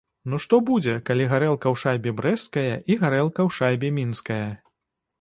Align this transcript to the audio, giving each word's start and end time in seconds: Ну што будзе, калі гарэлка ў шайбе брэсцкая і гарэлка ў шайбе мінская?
Ну 0.33 0.37
што 0.45 0.59
будзе, 0.69 0.95
калі 1.09 1.27
гарэлка 1.33 1.67
ў 1.75 1.83
шайбе 1.83 2.15
брэсцкая 2.23 2.67
і 2.91 2.99
гарэлка 3.05 3.39
ў 3.49 3.63
шайбе 3.63 3.97
мінская? 4.03 4.45